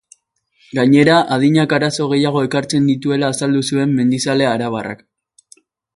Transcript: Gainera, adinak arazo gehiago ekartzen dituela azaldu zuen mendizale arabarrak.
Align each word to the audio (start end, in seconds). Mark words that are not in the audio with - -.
Gainera, 0.77 1.17
adinak 1.35 1.75
arazo 1.77 2.07
gehiago 2.15 2.43
ekartzen 2.47 2.89
dituela 2.93 3.29
azaldu 3.35 3.61
zuen 3.75 3.95
mendizale 3.99 4.49
arabarrak. 4.55 5.05